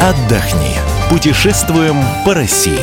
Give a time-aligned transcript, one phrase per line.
[0.00, 0.76] отдохни.
[1.10, 2.80] Путешествуем по России.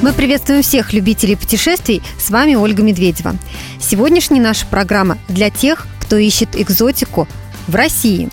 [0.00, 2.02] Мы приветствуем всех любителей путешествий.
[2.20, 3.34] С вами Ольга Медведева.
[3.80, 7.26] Сегодняшняя наша программа для тех, кто ищет экзотику
[7.66, 8.28] в России.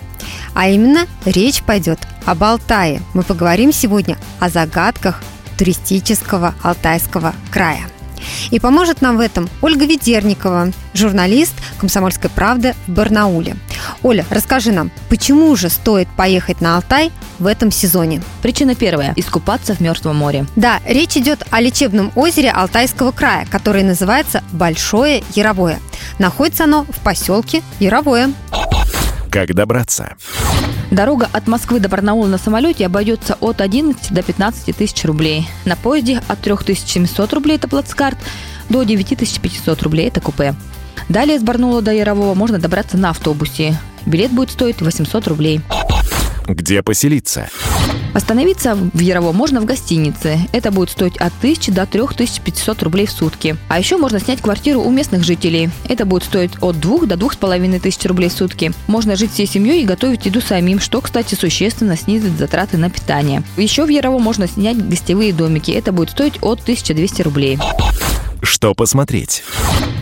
[0.54, 3.02] А именно речь пойдет об Алтае.
[3.16, 5.22] Мы поговорим сегодня о загадках
[5.58, 7.88] туристического Алтайского края.
[8.52, 13.56] И поможет нам в этом Ольга Ведерникова, журналист «Комсомольской правды» в Барнауле.
[14.04, 18.22] Оля, расскажи нам, почему же стоит поехать на Алтай в этом сезоне?
[18.42, 20.46] Причина первая– искупаться в Мертвом море.
[20.56, 25.80] Да, речь идет о лечебном озере Алтайского края, которое называется Большое Яровое.
[26.18, 28.32] Находится оно в поселке Яровое.
[29.32, 30.16] Как добраться?
[30.92, 35.48] Дорога от Москвы до Барнаула на самолете обойдется от 11 до 15 тысяч рублей.
[35.66, 38.18] На поезде от 3700 рублей– это плацкарт,
[38.70, 40.56] до 9500 рублей– это купе.
[41.08, 43.80] Далее с Барнаула до Ярового можно добраться на автобусе.
[44.06, 45.62] Билет будет стоить 800 рублей.
[46.48, 47.50] Где поселиться?
[48.14, 50.40] Остановиться в Ярово можно в гостинице.
[50.52, 53.56] Это будет стоить от 1000 до 3500 рублей в сутки.
[53.68, 55.70] А еще можно снять квартиру у местных жителей.
[55.88, 58.72] Это будет стоить от 2 до 2500 рублей в сутки.
[58.88, 63.44] Можно жить всей семьей и готовить еду самим, что, кстати, существенно снизит затраты на питание.
[63.58, 65.72] Еще в Ярово можно снять гостевые домики.
[65.72, 67.60] Это будет стоить от 1200 рублей.
[68.42, 69.44] Что посмотреть?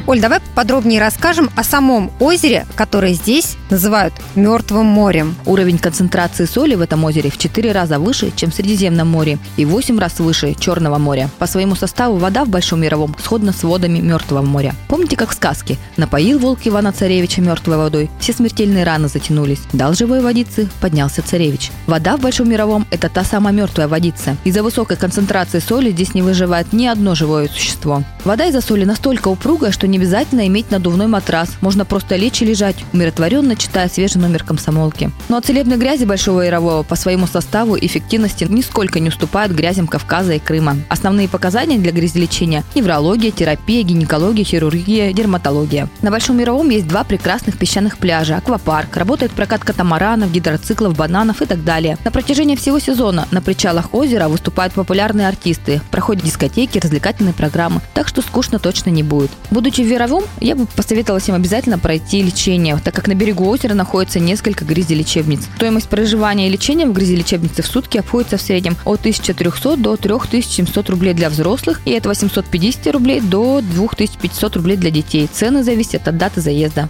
[0.08, 5.36] Оль, давай подробнее расскажем о самом озере, которое здесь называют Мертвым морем.
[5.46, 9.66] Уровень концентрации соли в этом озере в 4 раза выше, чем в Средиземном море, и
[9.66, 11.30] в 8 раз выше Черного моря.
[11.40, 14.74] По своему составу вода в Большом мировом сходна с водами Мертвого моря.
[14.88, 15.76] Помните, как в сказке?
[15.98, 19.60] Напоил волк Ивана Царевича мертвой водой, все смертельные раны затянулись.
[19.74, 21.70] Дал живой водицы, поднялся царевич.
[21.86, 24.38] Вода в Большом мировом– это та самая мертвая водица.
[24.46, 28.04] Из-за высокой концентрации соли здесь не выживает ни одно живое существо.
[28.24, 31.50] Вода из-за соли настолько упругая, что не обязательно иметь надувной матрас.
[31.62, 35.12] Можно просто лечь и лежать, умиротворенно читая свежий номер комсомолки.
[35.28, 39.88] Но от целебной грязи Большого Ярового по своему составу и эффективности нисколько не уступает грязям
[39.88, 40.78] Кавказа и Крыма.
[40.90, 45.90] Основные показания для грязелечения– неврология, терапия, гинекология, хирургия, дерматология.
[46.02, 51.46] На Большом Яровом есть два прекрасных песчаных пляжа, аквапарк, работает прокат катамаранов, гидроциклов, бананов и
[51.46, 51.98] так далее.
[52.06, 57.82] На протяжении всего сезона на причалах озера выступают популярные артисты, проходят дискотеки, развлекательные программы.
[57.94, 59.32] Так что скучно точно не будет.
[59.50, 64.20] Будучи Веровом, я бы посоветовала всем обязательно пройти лечение, так как на берегу озера находится
[64.20, 65.48] несколько грязелечебниц.
[65.56, 70.90] Стоимость проживания и лечения в грязелечебнице в сутки обходится в среднем от 1300 до 3700
[70.90, 75.30] рублей для взрослых и от 850 рублей до 2500 рублей для детей.
[75.32, 76.90] Цены зависят от даты заезда.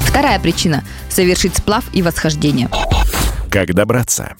[0.00, 2.68] Вторая причина– совершить сплав и восхождение.
[3.50, 4.34] Как добраться?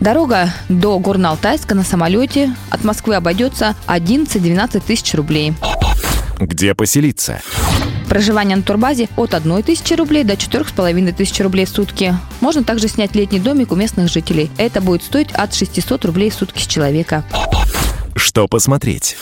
[0.00, 5.54] Дорога до Горно-Алтайска на самолете от Москвы обойдется 11-12 тысяч рублей.
[6.38, 7.40] Где поселиться?
[8.08, 12.16] Проживание на турбазе от 1 тысячи рублей до 4,5 тысяч рублей в сутки.
[12.40, 14.50] Можно также снять летний домик у местных жителей.
[14.56, 17.24] Это будет стоить от 600 рублей в сутки с человека.
[18.14, 19.16] Что посмотреть?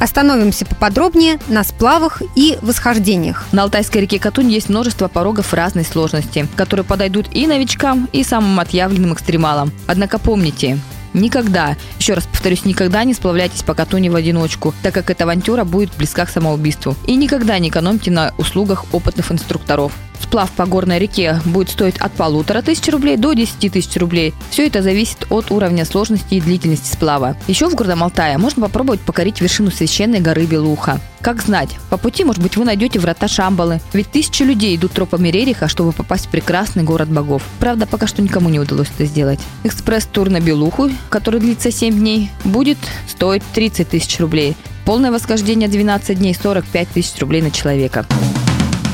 [0.00, 3.46] Остановимся поподробнее на сплавах и восхождениях.
[3.52, 8.58] На Алтайской реке Катунь есть множество порогов разной сложности, которые подойдут и новичкам, и самым
[8.60, 9.72] отъявленным экстремалам.
[9.88, 10.78] Однако помните,
[11.14, 15.64] Никогда, еще раз повторюсь, никогда не сплавляйтесь по Катуне в одиночку, так как эта авантюра
[15.64, 16.96] будет близка к самоубийству.
[17.06, 19.92] И никогда не экономьте на услугах опытных инструкторов.
[20.22, 24.34] Сплав по горной реке будет стоить от полутора тысяч рублей до 10 тысяч рублей.
[24.50, 27.36] Все это зависит от уровня сложности и длительности сплава.
[27.46, 31.00] Еще в городом Алтае можно попробовать покорить вершину священной горы Белуха.
[31.20, 35.28] Как знать, по пути, может быть, вы найдете врата Шамбалы, ведь тысячи людей идут тропами
[35.28, 37.42] Рериха, чтобы попасть в прекрасный город богов.
[37.58, 39.40] Правда, пока что никому не удалось это сделать.
[39.64, 42.78] Экспресс-тур на Белуху, который длится 7 дней, будет
[43.08, 44.56] стоить 30 тысяч рублей.
[44.84, 48.06] Полное восхождение 12 дней 45 тысяч рублей на человека.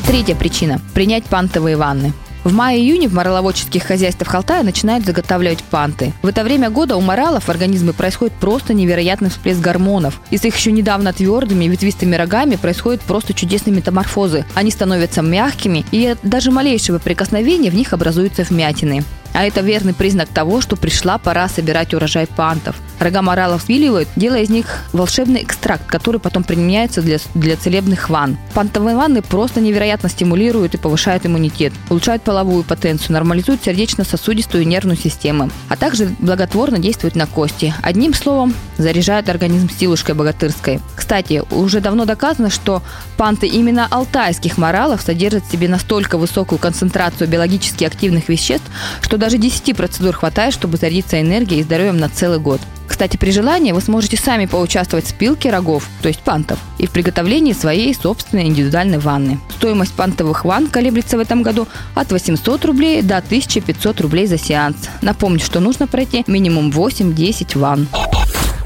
[0.07, 2.13] Третья причина– принять пантовые ванны.
[2.45, 6.13] В мае-июне в мораловодческих хозяйствах Алтая начинают заготавливать панты.
[6.21, 10.21] В это время года у моралов в организме происходит просто невероятный всплеск гормонов.
[10.31, 14.45] И с их еще недавно твердыми ветвистыми рогами происходят просто чудесные метаморфозы.
[14.55, 19.05] Они становятся мягкими, и даже малейшего прикосновения в них образуются вмятины.
[19.35, 22.77] А это верный признак того, что пришла пора собирать урожай пантов.
[23.01, 28.39] Рога моралов свиливают, делая из них волшебный экстракт, который потом применяется для, для целебных ванн.
[28.55, 34.97] Пантовые ванны просто невероятно стимулируют и повышают иммунитет, улучшают половую потенцию, нормализуют сердечно-сосудистую и нервную
[34.97, 37.75] систему, а также благотворно действуют на кости.
[37.83, 40.81] Одним словом, заряжают организм силушкой богатырской.
[40.95, 42.83] Кстати, уже давно доказано, что
[43.17, 48.67] панты именно алтайских моралов содержат в себе настолько высокую концентрацию биологически активных веществ,
[49.01, 52.61] что даже 10 процедур хватает, чтобы зарядиться энергией и здоровьем на целый год.
[52.87, 56.91] Кстати, при желании вы сможете сами поучаствовать в спилке рогов, то есть пантов, и в
[56.91, 59.41] приготовлении своей собственной индивидуальной ванны.
[59.57, 64.77] Стоимость пантовых ванн колеблется в этом году от 800 рублей до 1500 рублей за сеанс.
[65.01, 67.89] Напомню, что нужно пройти минимум 8-10 ванн.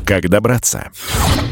[0.05, 0.91] Как добраться?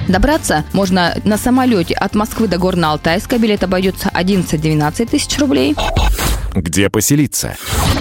[0.09, 3.39] Добраться можно на самолете от Москвы до Горно-Алтайска.
[3.39, 5.77] Билет обойдется 11-12 тысяч рублей.
[6.57, 7.57] Где поселиться?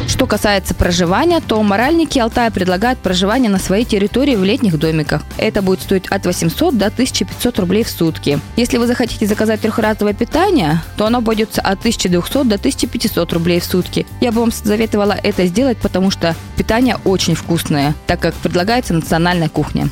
[0.08, 5.24] Что касается проживания, то моральники Алтая предлагают проживание на своей территории в летних домиках.
[5.38, 8.40] Это будет стоить от 800 до 1500 рублей в сутки.
[8.56, 13.66] Если вы захотите заказать трехразовое питание, то оно обойдется от 1200 до 1500 рублей в
[13.66, 14.06] сутки.
[14.22, 19.50] Я бы вам советовала это сделать, потому что питание очень вкусное, так как предлагается национальная
[19.50, 19.90] кухня.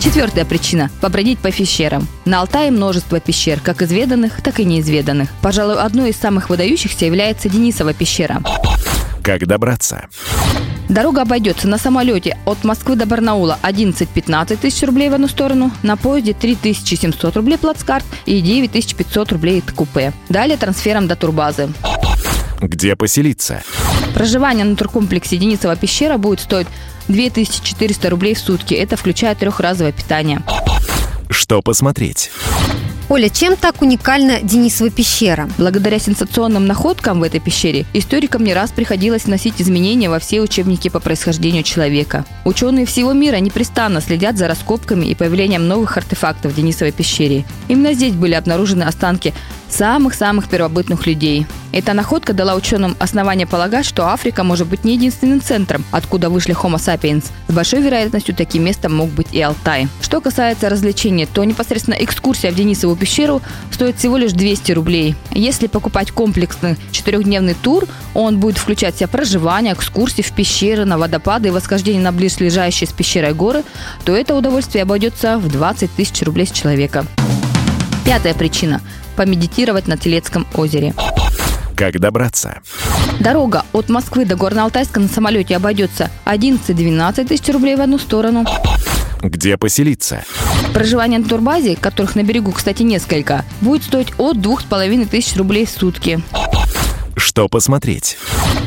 [0.00, 2.06] Четвертая причина– побродить по пещерам.
[2.26, 5.30] На Алтае множество пещер, как изведанных, так и неизведанных.
[5.42, 8.40] Пожалуй, одной из самых выдающихся является Денисова пещера.
[9.26, 10.06] Как добраться?
[10.88, 15.96] Дорога обойдется на самолете от Москвы до Барнаула 11-15 тысяч рублей в одну сторону, на
[15.96, 20.12] поезде 3700 рублей плацкарт и 9500 рублей купе.
[20.28, 21.70] Далее трансфером до турбазы.
[22.60, 23.64] Где поселиться?
[24.14, 26.68] Проживание на туркомплексе Денисова пещера будет стоить
[27.08, 28.74] 2400 рублей в сутки.
[28.74, 30.40] Это включая трехразовое питание.
[31.30, 32.30] Что посмотреть?
[33.08, 35.48] Оля, чем так уникальна Денисова пещера?
[35.58, 40.88] Благодаря сенсационным находкам в этой пещере историкам не раз приходилось вносить изменения во все учебники
[40.88, 42.24] по происхождению человека.
[42.44, 47.44] Ученые всего мира непрестанно следят за раскопками и появлением новых артефактов в Денисовой пещере.
[47.68, 49.34] Именно здесь были обнаружены останки
[49.68, 51.46] самых-самых первобытных людей.
[51.72, 56.54] Эта находка дала ученым основание полагать, что Африка может быть не единственным центром, откуда вышли
[56.54, 57.26] Homo sapiens.
[57.48, 59.88] С большой вероятностью таким местом мог быть и Алтай.
[60.00, 63.42] Что касается развлечений, то непосредственно экскурсия в Денисову пещеру
[63.72, 65.16] стоит всего лишь 200 рублей.
[65.32, 70.96] Если покупать комплексный четырехдневный тур, он будет включать в себя проживание, экскурсии в пещеры, на
[70.96, 73.64] водопады и восхождение на близлежащие с пещерой горы,
[74.04, 77.04] то это удовольствие обойдется в 20 тысяч рублей с человека.
[78.04, 78.80] Пятая причина–
[79.16, 80.94] помедитировать на Телецком озере.
[81.74, 82.60] Как добраться?
[83.20, 88.44] Дорога от Москвы до Горно-Алтайска на самолете обойдется 11-12 тысяч рублей в одну сторону.
[89.22, 90.24] Где поселиться?
[90.72, 95.70] Проживание на турбазе, которых на берегу, кстати, несколько, будет стоить от 2,5 тысяч рублей в
[95.70, 96.20] сутки.
[97.16, 98.18] Что посмотреть?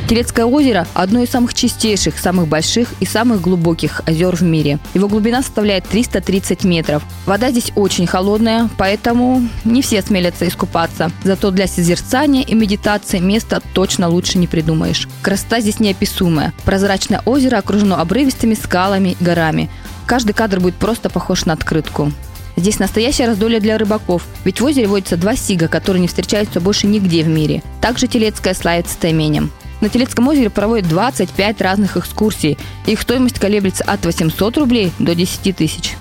[0.10, 4.80] Телецкое озеро– одно из самых чистейших, самых больших и самых глубоких озер в мире.
[4.96, 7.04] Его глубина составляет 330 метров.
[7.28, 11.12] Вода здесь очень холодная, поэтому не все смелятся искупаться.
[11.24, 15.08] Зато для созерцания и медитации места точно лучше не придумаешь.
[15.22, 16.54] Красота здесь неописуемая.
[16.66, 19.70] Прозрачное озеро окружено обрывистыми скалами и горами.
[20.08, 22.12] Каждый кадр будет просто похож на открытку.
[22.56, 26.88] Здесь настоящее раздолье для рыбаков, ведь в озере водятся два сига, которые не встречаются больше
[26.88, 27.62] нигде в мире.
[27.80, 29.52] Также Телецкая славится тайменем.
[29.82, 32.58] На Телецком озере проводят 25 разных экскурсий.
[32.86, 35.96] Их стоимость колеблется от 800 рублей до 10 тысяч.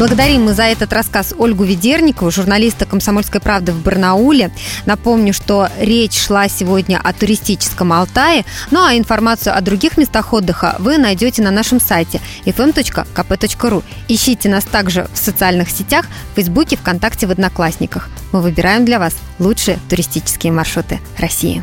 [0.00, 4.50] Благодарим мы за этот рассказ Ольгу Ведерникову, журналиста «Комсомольской правды» в Барнауле.
[4.86, 10.76] Напомню, что речь шла сегодня о туристическом Алтае, ну а информацию о других местах отдыха
[10.78, 13.84] вы найдете на нашем сайте fm.kp.ru.
[14.08, 18.08] Ищите нас также в социальных сетях, в Фейсбуке, ВКонтакте, в Одноклассниках.
[18.32, 21.62] Мы выбираем для вас лучшие туристические маршруты России.